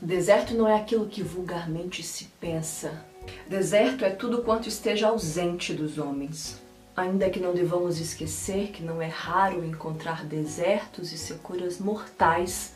[0.00, 3.04] Deserto não é aquilo que vulgarmente se pensa.
[3.48, 6.62] Deserto é tudo quanto esteja ausente dos homens.
[6.96, 12.74] Ainda que não devamos esquecer que não é raro encontrar desertos e securas mortais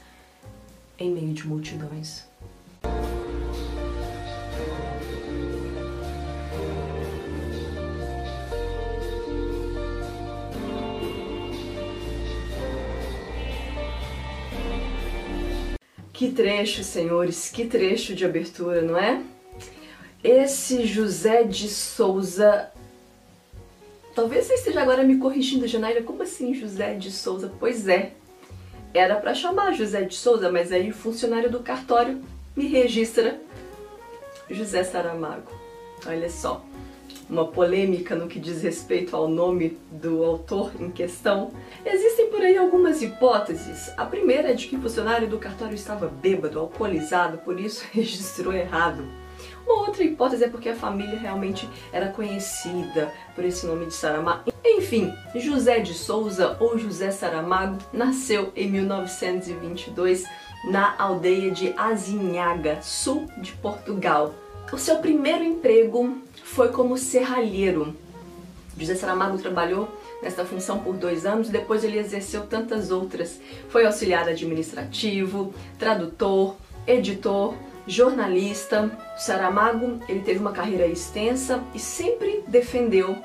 [0.98, 2.24] em meio de multidões.
[16.23, 19.21] Que trecho, senhores, que trecho de abertura, não é?
[20.22, 22.71] Esse José de Souza.
[24.14, 26.03] Talvez você esteja agora me corrigindo, Janaína.
[26.03, 27.53] Como assim José de Souza?
[27.58, 28.12] Pois é.
[28.95, 32.23] Era para chamar José de Souza, mas aí o funcionário do cartório
[32.55, 33.41] me registra
[34.48, 35.50] José Saramago.
[36.06, 36.64] Olha só
[37.33, 41.50] uma polêmica no que diz respeito ao nome do autor em questão.
[41.84, 43.91] Existem por aí algumas hipóteses.
[43.97, 48.53] A primeira é de que o funcionário do cartório estava bêbado, alcoolizado, por isso registrou
[48.53, 49.03] errado.
[49.67, 54.53] Uma outra hipótese é porque a família realmente era conhecida por esse nome de Saramago.
[54.62, 60.25] Enfim, José de Souza ou José Saramago nasceu em 1922
[60.71, 64.34] na aldeia de Azinhaga, sul de Portugal.
[64.71, 67.97] O seu primeiro emprego foi como serralheiro.
[68.78, 69.89] José Saramago trabalhou
[70.22, 73.41] nesta função por dois anos e depois ele exerceu tantas outras.
[73.70, 77.55] Foi auxiliar administrativo, tradutor, editor,
[77.86, 78.91] jornalista.
[79.17, 83.16] Saramago ele teve uma carreira extensa e sempre defendeu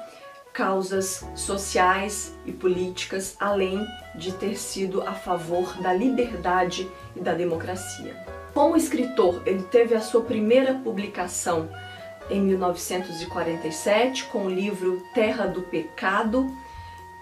[0.54, 8.16] causas sociais e políticas, além de ter sido a favor da liberdade e da democracia.
[8.54, 11.70] Como escritor, ele teve a sua primeira publicação
[12.30, 16.52] em 1947 com o livro Terra do Pecado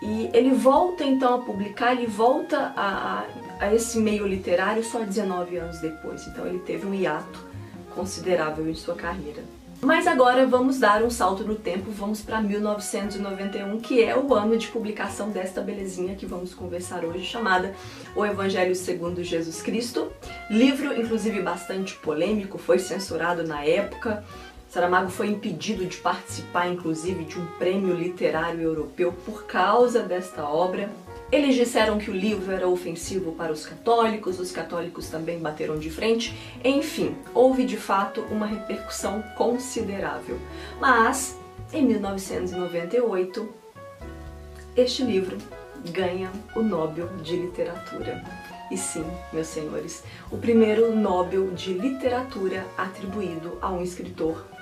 [0.01, 3.25] e ele volta então a publicar, ele volta a,
[3.59, 7.45] a, a esse meio literário só 19 anos depois, então ele teve um hiato
[7.93, 9.43] considerável em sua carreira.
[9.81, 14.57] Mas agora vamos dar um salto no tempo, vamos para 1991, que é o ano
[14.57, 17.73] de publicação desta belezinha que vamos conversar hoje, chamada
[18.15, 20.11] O Evangelho segundo Jesus Cristo.
[20.49, 24.23] Livro, inclusive, bastante polêmico, foi censurado na época.
[24.75, 30.89] Saramago foi impedido de participar, inclusive, de um prêmio literário europeu por causa desta obra.
[31.31, 35.89] Eles disseram que o livro era ofensivo para os católicos, os católicos também bateram de
[35.89, 36.37] frente.
[36.61, 40.37] Enfim, houve de fato uma repercussão considerável.
[40.77, 41.39] Mas,
[41.71, 43.47] em 1998,
[44.75, 45.37] este livro
[45.89, 48.21] ganha o Nobel de Literatura.
[48.69, 54.54] E sim, meus senhores, o primeiro Nobel de Literatura atribuído a um escritor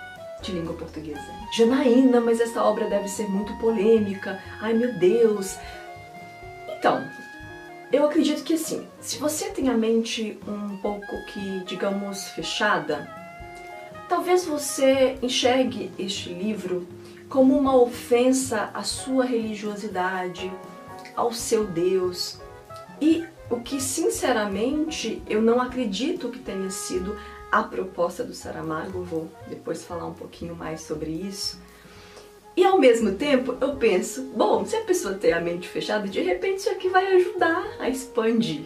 [0.43, 1.25] de língua portuguesa.
[1.51, 4.41] Janaína, mas essa obra deve ser muito polêmica.
[4.61, 5.57] Ai meu Deus.
[6.77, 7.07] Então,
[7.91, 13.09] eu acredito que assim, se você tem a mente um pouco que, digamos, fechada,
[14.09, 16.87] talvez você enxergue este livro
[17.29, 20.51] como uma ofensa à sua religiosidade,
[21.15, 22.39] ao seu Deus.
[23.01, 27.17] E o que, sinceramente, eu não acredito que tenha sido
[27.53, 31.61] a proposta do Saramago, vou depois falar um pouquinho mais sobre isso.
[32.57, 36.19] E ao mesmo tempo eu penso, bom, se a pessoa tem a mente fechada, de
[36.19, 38.63] repente isso aqui vai ajudar a expandir.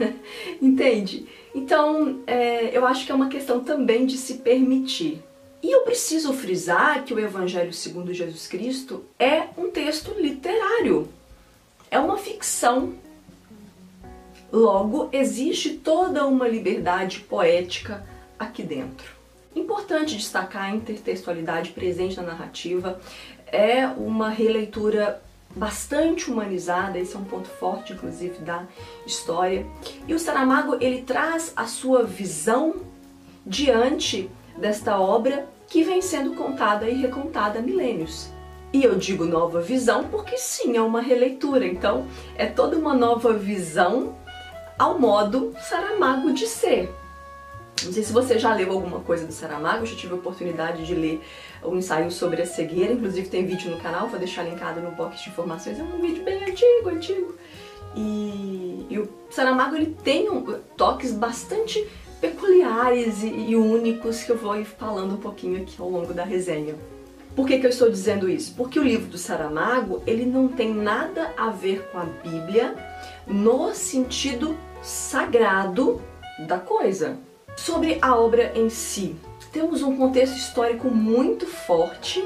[0.60, 1.28] Entende?
[1.54, 5.22] Então é, eu acho que é uma questão também de se permitir.
[5.62, 11.08] E eu preciso frisar que o Evangelho segundo Jesus Cristo é um texto literário,
[11.92, 12.94] é uma ficção.
[14.52, 18.04] Logo, existe toda uma liberdade poética
[18.38, 19.16] aqui dentro.
[19.54, 23.00] Importante destacar a intertextualidade presente na narrativa,
[23.46, 25.22] é uma releitura
[25.54, 28.64] bastante humanizada, esse é um ponto forte inclusive da
[29.06, 29.66] história.
[30.06, 32.74] E o Saramago, ele traz a sua visão
[33.46, 38.28] diante desta obra que vem sendo contada e recontada há milênios.
[38.72, 43.32] E eu digo nova visão porque sim, é uma releitura, então é toda uma nova
[43.32, 44.14] visão
[44.78, 46.92] ao modo Saramago de ser.
[47.84, 50.84] Não sei se você já leu alguma coisa do Saramago, eu já tive a oportunidade
[50.86, 51.20] de ler
[51.62, 55.22] um ensaio sobre a cegueira, inclusive tem vídeo no canal, vou deixar linkado no box
[55.22, 57.34] de informações, é um vídeo bem antigo, antigo.
[57.94, 60.42] E, e o Saramago ele tem um,
[60.76, 61.86] toques bastante
[62.20, 66.74] peculiares e, e, únicos que eu vou falando um pouquinho aqui ao longo da resenha.
[67.34, 68.54] Por que, que eu estou dizendo isso?
[68.56, 72.74] Porque o livro do Saramago ele não tem nada a ver com a Bíblia
[73.26, 76.00] no sentido sagrado
[76.46, 77.18] da coisa.
[77.56, 79.16] Sobre a obra em si,
[79.50, 82.22] temos um contexto histórico muito forte,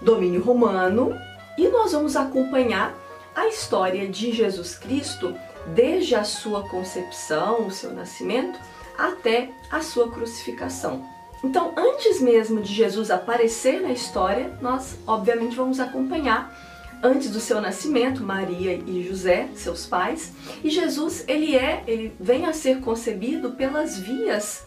[0.00, 1.12] domínio romano,
[1.58, 2.94] e nós vamos acompanhar
[3.34, 5.34] a história de Jesus Cristo
[5.74, 8.58] desde a sua concepção, o seu nascimento,
[8.96, 11.04] até a sua crucificação.
[11.42, 16.52] Então, antes mesmo de Jesus aparecer na história, nós obviamente vamos acompanhar
[17.02, 22.46] antes do seu nascimento, Maria e José, seus pais, e Jesus, ele é, ele vem
[22.46, 24.66] a ser concebido pelas vias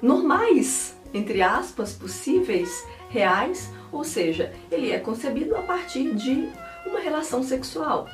[0.00, 6.48] normais, entre aspas, possíveis, reais, ou seja, ele é concebido a partir de
[6.86, 8.08] uma relação sexual.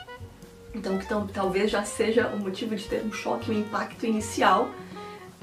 [0.74, 4.68] Então, que talvez já seja o motivo de ter um choque, um impacto inicial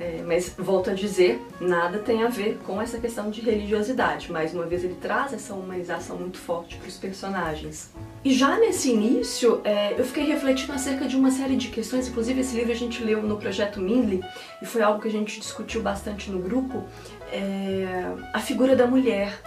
[0.02, 4.32] é, mas volto a dizer, nada tem a ver com essa questão de religiosidade.
[4.32, 7.92] Mais uma vez ele traz essa humanização muito forte para os personagens.
[8.26, 12.42] E já nesse início, é, eu fiquei refletindo acerca de uma série de questões, inclusive
[12.42, 14.24] esse livro a gente leu no projeto Mindley,
[14.60, 16.84] e foi algo que a gente discutiu bastante no grupo,
[17.32, 19.40] é, a figura da mulher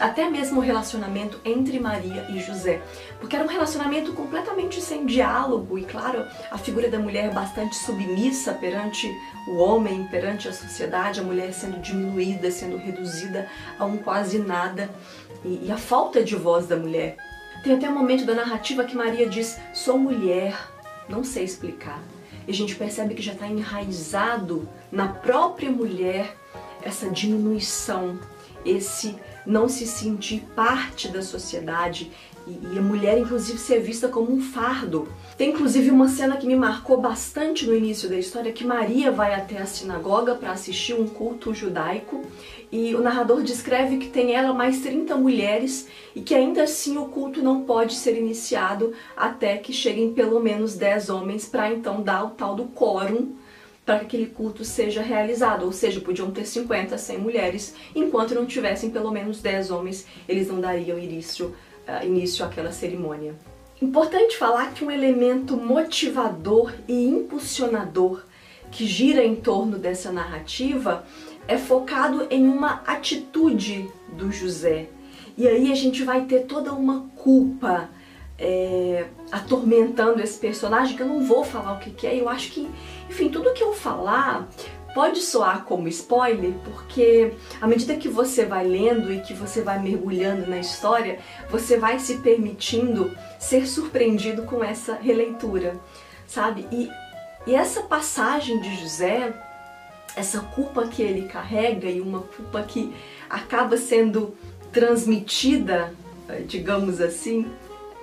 [0.00, 2.82] até mesmo o relacionamento entre Maria e José,
[3.20, 8.52] porque era um relacionamento completamente sem diálogo e, claro, a figura da mulher bastante submissa
[8.52, 9.08] perante
[9.48, 13.48] o homem, perante a sociedade, a mulher sendo diminuída, sendo reduzida
[13.78, 14.90] a um quase nada
[15.44, 17.16] e, e a falta de voz da mulher.
[17.62, 20.56] Tem até um momento da narrativa que Maria diz: Sou mulher,
[21.08, 22.00] não sei explicar.
[22.46, 26.36] E a gente percebe que já está enraizado na própria mulher
[26.82, 28.20] essa diminuição,
[28.64, 29.16] esse
[29.46, 32.10] não se sentir parte da sociedade
[32.46, 35.08] e, a mulher, inclusive, ser vista como um fardo.
[35.36, 39.34] Tem inclusive uma cena que me marcou bastante no início da história, que Maria vai
[39.34, 42.22] até a sinagoga para assistir um culto judaico
[42.70, 47.06] e o narrador descreve que tem ela mais 30 mulheres e que ainda assim o
[47.06, 52.24] culto não pode ser iniciado até que cheguem pelo menos 10 homens para então dar
[52.24, 53.34] o tal do quórum
[53.86, 58.44] para que aquele culto seja realizado, ou seja, podiam ter 50, 100 mulheres, enquanto não
[58.44, 61.54] tivessem pelo menos 10 homens, eles não dariam início,
[61.86, 63.36] uh, início àquela cerimônia.
[63.80, 68.24] Importante falar que um elemento motivador e impulsionador
[68.72, 71.06] que gira em torno dessa narrativa
[71.46, 74.88] é focado em uma atitude do José.
[75.38, 77.88] E aí a gente vai ter toda uma culpa
[78.38, 82.50] é, atormentando esse personagem, que eu não vou falar o que, que é, eu acho
[82.50, 82.68] que
[83.08, 84.48] enfim, tudo que eu falar
[84.94, 89.78] pode soar como spoiler, porque à medida que você vai lendo e que você vai
[89.78, 91.18] mergulhando na história,
[91.50, 95.78] você vai se permitindo ser surpreendido com essa releitura,
[96.26, 96.66] sabe?
[96.72, 96.90] E,
[97.46, 99.34] e essa passagem de José,
[100.16, 102.94] essa culpa que ele carrega e uma culpa que
[103.28, 104.34] acaba sendo
[104.72, 105.94] transmitida,
[106.46, 107.46] digamos assim,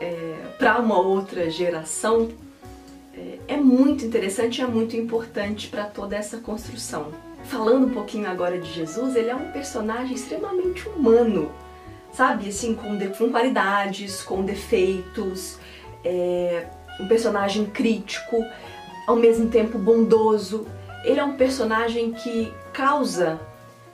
[0.04, 2.30] é, para uma outra geração,
[3.48, 7.12] é muito interessante e é muito importante para toda essa construção.
[7.46, 11.52] Falando um pouquinho agora de Jesus, ele é um personagem extremamente humano,
[12.12, 12.50] sabe?
[12.50, 15.58] Assim, com, de, com qualidades, com defeitos,
[16.04, 16.68] é,
[17.00, 18.44] um personagem crítico,
[19.08, 20.66] ao mesmo tempo bondoso.
[21.04, 23.40] Ele é um personagem que causa,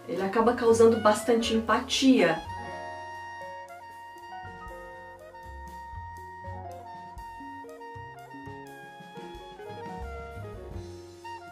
[0.08, 2.40] ele acaba causando bastante empatia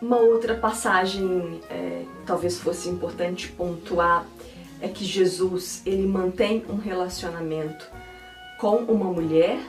[0.02, 4.26] Uma outra passagem, é, talvez fosse importante pontuar,
[4.80, 7.90] é que Jesus ele mantém um relacionamento
[8.60, 9.60] com uma mulher,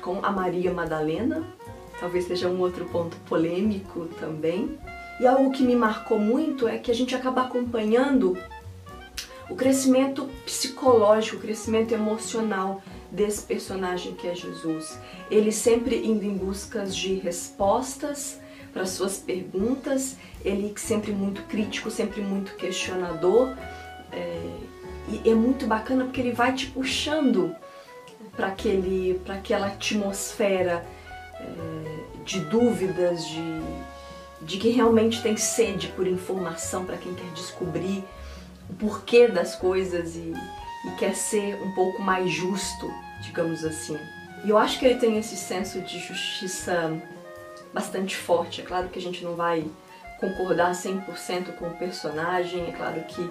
[0.00, 1.44] com a Maria Madalena,
[1.98, 4.78] talvez seja um outro ponto polêmico também.
[5.18, 8.38] E algo que me marcou muito é que a gente acaba acompanhando
[9.48, 14.98] o crescimento psicológico, o crescimento emocional desse personagem que é Jesus.
[15.30, 18.38] Ele sempre indo em busca de respostas
[18.76, 23.56] para suas perguntas, ele sempre muito crítico, sempre muito questionador.
[24.12, 24.50] É,
[25.08, 27.56] e é muito bacana porque ele vai te puxando
[28.36, 30.84] para aquele para aquela atmosfera
[31.40, 33.62] é, de dúvidas, de,
[34.42, 38.04] de que realmente tem sede por informação para quem quer descobrir
[38.68, 40.34] o porquê das coisas e,
[40.84, 42.92] e quer ser um pouco mais justo,
[43.22, 43.96] digamos assim.
[44.44, 46.92] E eu acho que ele tem esse senso de justiça
[47.76, 48.62] bastante forte.
[48.62, 49.66] É claro que a gente não vai
[50.18, 53.30] concordar 100% com o personagem, é claro que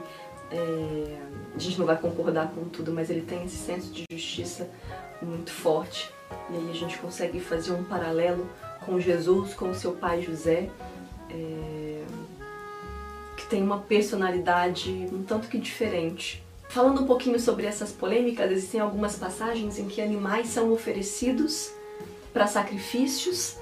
[0.52, 1.18] é,
[1.56, 4.70] a gente não vai concordar com tudo, mas ele tem esse senso de justiça
[5.20, 6.12] muito forte.
[6.52, 8.48] E aí a gente consegue fazer um paralelo
[8.86, 10.70] com Jesus, com o seu pai José,
[11.32, 12.04] é,
[13.38, 16.44] que tem uma personalidade um tanto que diferente.
[16.70, 21.72] Falando um pouquinho sobre essas polêmicas, existem algumas passagens em que animais são oferecidos
[22.32, 23.58] para sacrifícios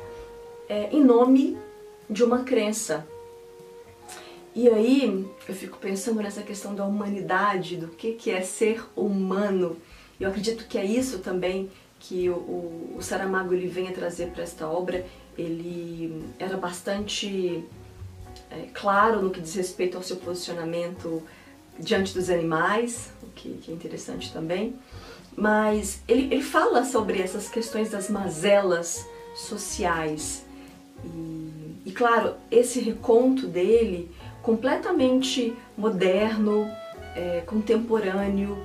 [0.68, 1.58] é, em nome
[2.10, 3.08] de uma crença.
[4.56, 9.78] E aí eu fico pensando nessa questão da humanidade, do que, que é ser humano.
[10.20, 14.44] Eu acredito que é isso também que o, o, Saramago ele vem a trazer para
[14.44, 15.06] esta obra.
[15.38, 17.64] Ele era bastante
[18.52, 21.24] é, claro no que diz respeito ao seu posicionamento
[21.80, 24.76] diante dos animais, o que, que é interessante também.
[25.36, 29.04] Mas ele, ele fala sobre essas questões das mazelas
[29.36, 30.46] sociais.
[31.04, 36.68] E, e claro, esse reconto dele, completamente moderno,
[37.16, 38.58] é, contemporâneo,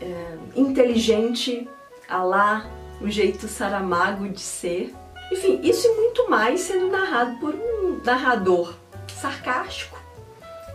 [0.00, 1.68] é, inteligente,
[2.08, 2.66] a lá
[3.00, 4.94] o jeito Saramago de ser.
[5.32, 8.74] Enfim, isso e muito mais sendo narrado por um narrador
[9.08, 9.98] sarcástico,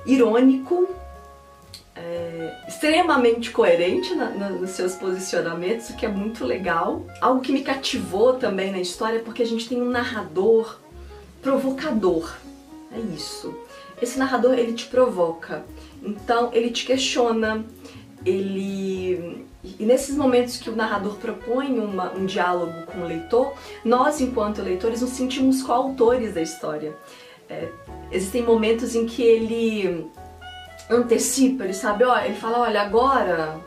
[0.05, 0.89] irônico,
[1.95, 7.05] é, extremamente coerente na, na, nos seus posicionamentos, o que é muito legal.
[7.21, 10.79] Algo que me cativou também na história porque a gente tem um narrador
[11.41, 12.37] provocador.
[12.91, 13.55] É isso.
[14.01, 15.63] Esse narrador ele te provoca,
[16.01, 17.65] então ele te questiona,
[18.25, 23.53] ele e nesses momentos que o narrador propõe uma, um diálogo com o leitor,
[23.83, 26.95] nós, enquanto leitores, nos sentimos coautores da história.
[27.49, 27.67] É,
[28.11, 30.07] existem momentos em que ele
[30.89, 33.59] antecipa, ele sabe, ó, ele fala, olha, agora,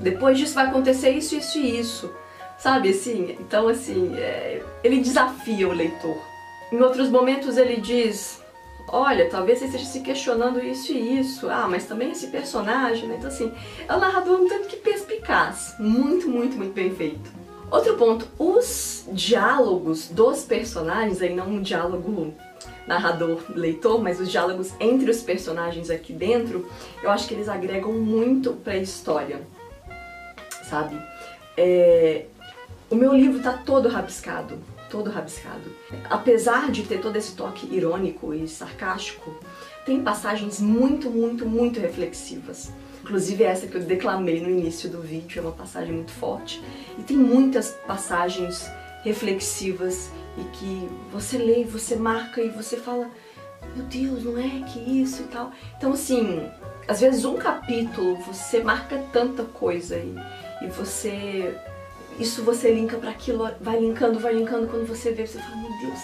[0.00, 2.12] depois disso vai acontecer isso, isso e isso,
[2.58, 6.31] sabe, assim, então assim, é, ele desafia o leitor.
[6.72, 8.40] Em outros momentos ele diz,
[8.88, 13.16] olha, talvez você esteja se questionando isso e isso, ah, mas também esse personagem, né?
[13.18, 13.52] então assim,
[13.86, 17.30] é um narrador um tanto que perspicaz, muito, muito, muito bem feito.
[17.70, 22.34] Outro ponto, os diálogos dos personagens, aí não um diálogo
[22.86, 26.66] narrador-leitor, mas os diálogos entre os personagens aqui dentro,
[27.02, 29.42] eu acho que eles agregam muito para a história,
[30.64, 30.98] sabe?
[31.56, 32.26] É...
[32.90, 34.58] O meu livro tá todo rabiscado,
[34.92, 35.72] todo rabiscado.
[36.10, 39.34] Apesar de ter todo esse toque irônico e sarcástico,
[39.86, 42.70] tem passagens muito, muito, muito reflexivas.
[43.02, 46.62] Inclusive essa que eu declamei no início do vídeo é uma passagem muito forte.
[46.98, 48.70] E tem muitas passagens
[49.02, 53.10] reflexivas e que você lê, você marca e você fala,
[53.74, 55.50] meu Deus, não é que isso e tal.
[55.78, 56.48] Então assim,
[56.86, 60.14] às vezes um capítulo você marca tanta coisa e,
[60.62, 61.58] e você
[62.18, 65.78] isso você linka para aquilo, vai linkando, vai linkando, quando você vê, você fala, meu
[65.78, 66.00] Deus,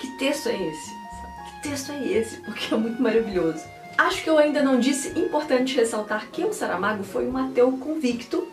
[0.00, 0.90] que texto é esse?
[0.90, 2.40] Que texto é esse?
[2.44, 3.62] Porque é muito maravilhoso.
[3.96, 8.46] Acho que eu ainda não disse, importante ressaltar que o Saramago foi um ateu convicto,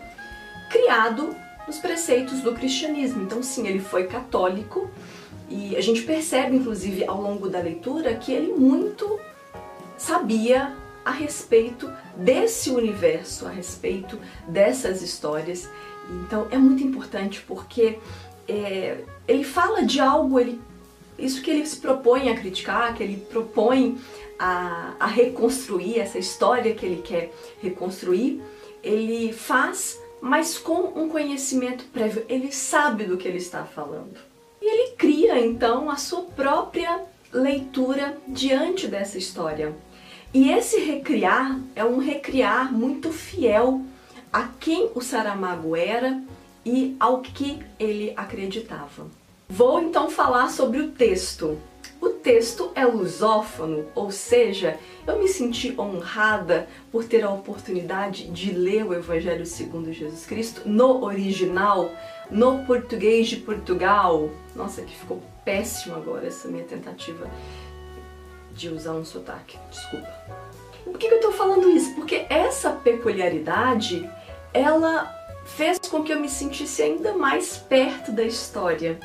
[0.72, 1.36] criado
[1.68, 3.24] nos preceitos do cristianismo.
[3.24, 4.90] Então sim, ele foi católico,
[5.50, 9.20] e a gente percebe, inclusive, ao longo da leitura, que ele muito
[9.98, 15.70] sabia a respeito desse universo, a respeito dessas histórias.
[16.10, 18.00] Então é muito importante porque
[18.48, 18.98] é,
[19.28, 20.62] ele fala de algo, ele,
[21.18, 23.98] isso que ele se propõe a criticar, que ele propõe
[24.38, 28.42] a, a reconstruir essa história que ele quer reconstruir,
[28.84, 34.18] ele faz, mas com um conhecimento prévio, ele sabe do que ele está falando.
[34.62, 39.76] E ele cria então a sua própria leitura diante dessa história.
[40.34, 43.82] E esse recriar é um recriar muito fiel
[44.36, 46.22] a quem o Saramago era
[46.66, 49.08] e ao que ele acreditava.
[49.48, 51.58] Vou então falar sobre o texto.
[52.02, 54.78] O texto é lusófono, ou seja,
[55.08, 60.64] eu me senti honrada por ter a oportunidade de ler o Evangelho segundo Jesus Cristo
[60.66, 61.90] no original,
[62.30, 64.30] no português de Portugal.
[64.54, 67.26] Nossa, que ficou péssimo agora essa minha tentativa
[68.54, 70.14] de usar um sotaque, desculpa.
[70.84, 71.96] Por que, eu estou falando isso?
[71.96, 74.08] Porque essa peculiaridade,
[74.56, 75.14] ela
[75.46, 78.98] fez com que eu me sentisse ainda mais perto da história,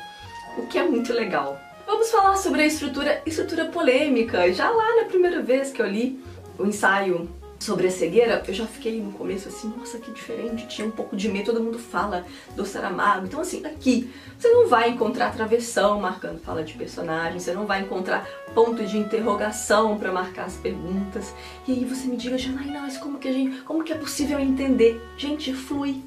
[0.57, 1.59] o que é muito legal.
[1.85, 4.51] Vamos falar sobre a estrutura, estrutura polêmica.
[4.53, 6.23] Já lá na primeira vez que eu li
[6.57, 7.29] o ensaio
[7.61, 11.15] sobre a cegueira, eu já fiquei no começo assim, nossa, que diferente, tinha um pouco
[11.15, 12.25] de medo, todo mundo fala
[12.55, 13.27] do Saramago.
[13.27, 17.81] Então assim, aqui você não vai encontrar travessão marcando fala de personagem, você não vai
[17.81, 21.35] encontrar ponto de interrogação para marcar as perguntas.
[21.67, 24.39] E aí você me diga, Janai, mas como que a gente, como que é possível
[24.39, 24.99] entender?
[25.15, 26.03] Gente, flui.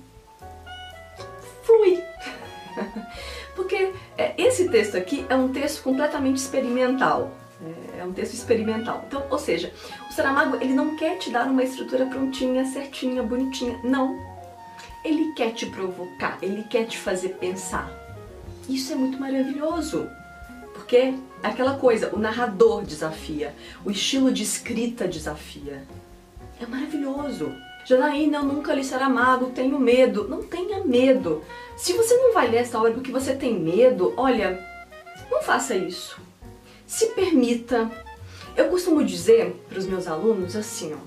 [1.62, 2.02] Flui.
[3.54, 7.30] Porque é, esse texto aqui é um texto completamente experimental.
[7.62, 9.04] É, é um texto experimental.
[9.06, 9.72] Então, ou seja,
[10.08, 13.78] o Saramago ele não quer te dar uma estrutura prontinha, certinha, bonitinha.
[13.84, 14.18] Não.
[15.04, 17.90] Ele quer te provocar, ele quer te fazer pensar.
[18.68, 20.08] Isso é muito maravilhoso.
[20.72, 25.84] Porque é aquela coisa, o narrador desafia, o estilo de escrita desafia.
[26.60, 27.54] É maravilhoso.
[27.84, 30.26] Janaína, eu nunca li Saramago, tenho medo.
[30.26, 31.42] Não tenha medo.
[31.76, 34.58] Se você não vai ler essa obra porque você tem medo, olha,
[35.30, 36.23] não faça isso
[36.94, 37.90] se permita.
[38.56, 40.98] Eu costumo dizer para os meus alunos assim, ó,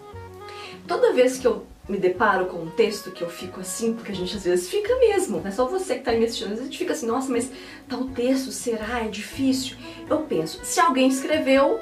[0.86, 4.16] toda vez que eu me deparo com um texto que eu fico assim, porque a
[4.16, 6.78] gente às vezes fica mesmo, não é só você que está me assistindo, a gente
[6.78, 7.50] fica assim, nossa, mas
[7.88, 9.06] tal texto, será?
[9.06, 9.78] É difícil.
[10.10, 11.80] Eu penso, se alguém escreveu,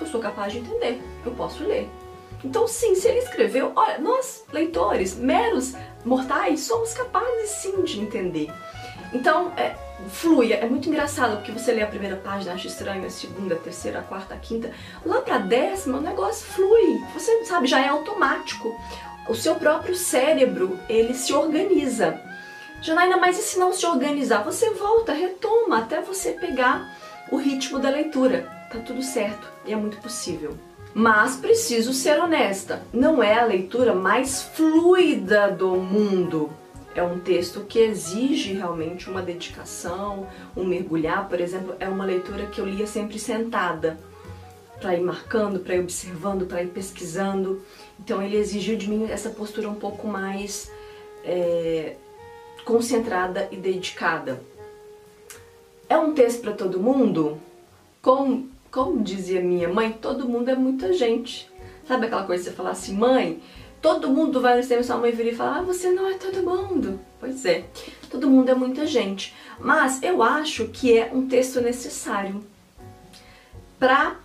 [0.00, 1.88] eu sou capaz de entender, eu posso ler.
[2.42, 8.50] Então, sim, se ele escreveu, olha, nós, leitores, meros mortais, somos capazes sim de entender.
[9.12, 9.76] Então, é,
[10.08, 13.58] flui, é muito engraçado, porque você lê a primeira página, acha estranho, a segunda, a
[13.58, 14.70] terceira, a quarta, a quinta,
[15.04, 18.74] lá pra décima o negócio flui, você sabe, já é automático.
[19.28, 22.20] O seu próprio cérebro, ele se organiza.
[22.82, 24.44] Janaína, mas e se não se organizar?
[24.44, 26.94] Você volta, retoma, até você pegar
[27.32, 28.42] o ritmo da leitura.
[28.70, 30.56] Tá tudo certo, e é muito possível.
[30.92, 36.50] Mas preciso ser honesta, não é a leitura mais fluida do mundo.
[36.94, 42.46] É um texto que exige realmente uma dedicação, um mergulhar, por exemplo, é uma leitura
[42.46, 43.98] que eu lia sempre sentada,
[44.80, 47.62] para ir marcando, para ir observando, para ir pesquisando.
[47.98, 50.70] Então ele exigiu de mim essa postura um pouco mais
[51.24, 51.96] é,
[52.64, 54.40] concentrada e dedicada.
[55.88, 57.40] É um texto para todo mundo?
[58.00, 61.50] Como, como dizia minha mãe, todo mundo é muita gente.
[61.86, 63.42] Sabe aquela coisa que você fala assim, mãe,
[63.84, 66.14] todo mundo vai no cinema e sua mãe vira e fala, ah, você não é
[66.14, 66.98] todo mundo.
[67.20, 67.66] Pois é,
[68.08, 69.34] todo mundo é muita gente.
[69.58, 72.42] Mas eu acho que é um texto necessário
[73.78, 74.16] para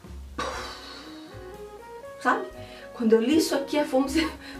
[2.21, 2.47] sabe?
[2.93, 4.07] Quando eu li isso aqui, a fome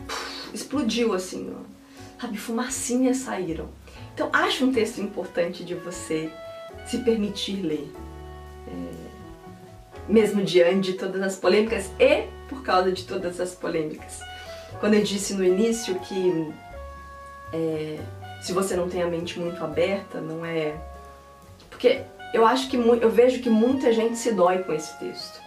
[0.54, 2.22] explodiu assim, ó.
[2.22, 2.38] sabe?
[2.38, 3.70] Fumacinhas saíram.
[4.14, 6.30] Então, acho um texto importante de você
[6.86, 7.90] se permitir ler.
[8.68, 14.28] É, mesmo diante de todas as polêmicas e por causa de todas as polêmicas.
[14.80, 16.54] Quando eu disse no início que
[17.54, 18.00] é,
[18.42, 20.76] se você não tem a mente muito aberta, não é.
[21.70, 22.02] Porque
[22.34, 25.42] eu acho que eu vejo que muita gente se dói com esse texto.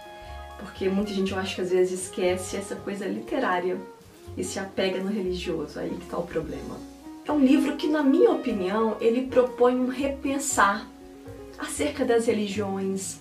[0.59, 3.77] Porque muita gente eu acho que às vezes esquece essa coisa literária
[4.37, 6.77] e se apega no religioso, aí que tá o problema.
[7.25, 10.85] É um livro que, na minha opinião, ele propõe um repensar
[11.57, 13.19] acerca das religiões,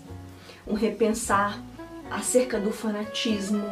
[0.66, 1.62] um repensar
[2.10, 3.64] acerca do fanatismo,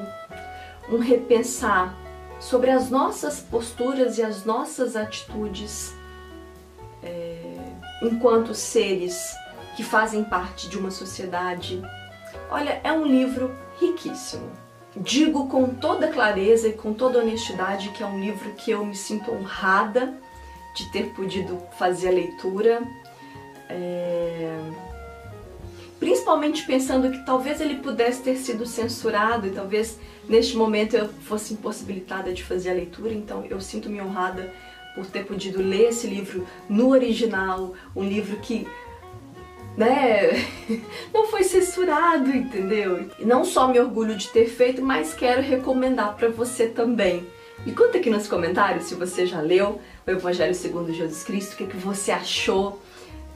[0.89, 1.97] um repensar
[2.41, 5.95] sobre as nossas posturas e as nossas atitudes
[7.03, 7.57] é,
[8.03, 9.35] enquanto seres
[9.77, 11.81] que fazem parte de uma sociedade.
[12.51, 14.51] Olha, é um livro riquíssimo.
[14.97, 18.97] Digo com toda clareza e com toda honestidade que é um livro que eu me
[18.97, 20.15] sinto honrada
[20.75, 22.83] de ter podido fazer a leitura.
[23.69, 24.90] É...
[26.01, 31.53] Principalmente pensando que talvez ele pudesse ter sido censurado e talvez neste momento eu fosse
[31.53, 34.51] impossibilitada de fazer a leitura, então eu sinto-me honrada
[34.95, 38.67] por ter podido ler esse livro no original, um livro que
[39.77, 40.31] né,
[41.13, 43.11] não foi censurado, entendeu?
[43.19, 47.27] E não só me orgulho de ter feito, mas quero recomendar para você também.
[47.65, 51.57] Me conta aqui nos comentários se você já leu o Evangelho segundo Jesus Cristo, o
[51.59, 52.81] que, que você achou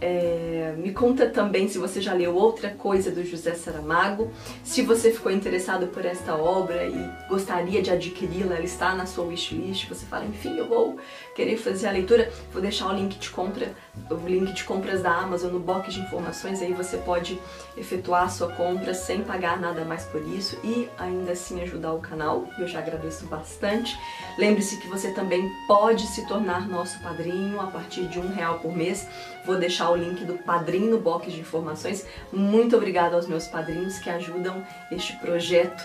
[0.06, 4.30] é, me conta também se você já leu outra coisa do José Saramago,
[4.62, 9.24] se você ficou interessado por esta obra e gostaria de adquiri-la, ela está na sua
[9.24, 10.98] wishlist, você fala, enfim, eu vou
[11.35, 13.75] querer fazer a leitura, vou deixar o link de compra,
[14.11, 17.40] o link de compras da Amazon no box de informações, aí você pode
[17.77, 22.01] efetuar a sua compra sem pagar nada mais por isso e ainda assim ajudar o
[22.01, 23.99] canal, eu já agradeço bastante.
[24.38, 28.75] Lembre-se que você também pode se tornar nosso padrinho a partir de um real por
[28.75, 29.09] mês,
[29.44, 32.07] vou deixar o link do padrinho no box de informações.
[32.33, 35.83] Muito obrigada aos meus padrinhos que ajudam este projeto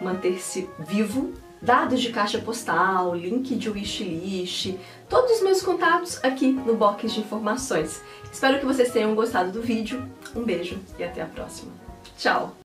[0.00, 1.32] manter-se vivo.
[1.60, 4.76] Dados de caixa postal, link de wishlist,
[5.08, 8.00] todos os meus contatos aqui no box de informações.
[8.32, 10.08] Espero que vocês tenham gostado do vídeo.
[10.36, 11.72] Um beijo e até a próxima.
[12.16, 12.54] Tchau!